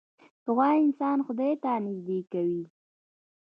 [0.45, 2.63] دعا انسان خدای ته نژدې کوي.